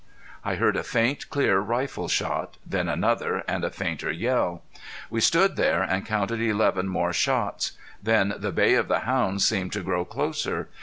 I 0.43 0.55
heard 0.55 0.77
a 0.77 0.81
faint 0.83 1.29
clear 1.29 1.59
rifle 1.59 2.07
shot. 2.07 2.57
Then 2.65 2.89
another, 2.89 3.43
and 3.47 3.63
a 3.63 3.69
fainter 3.69 4.11
yell. 4.11 4.63
We 5.11 5.21
stood 5.21 5.57
there 5.57 5.83
and 5.83 6.03
counted 6.07 6.41
eleven 6.41 6.87
more 6.87 7.13
shots. 7.13 7.73
Then 8.01 8.33
the 8.35 8.51
bay 8.51 8.73
of 8.73 8.87
the 8.87 9.01
hounds 9.01 9.47
seemed 9.47 9.73
to 9.73 9.83
grow 9.83 10.03
closer. 10.03 10.69